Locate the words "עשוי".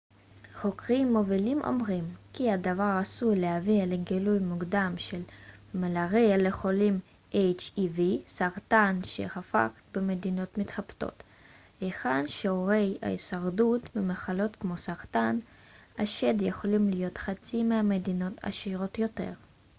3.01-3.39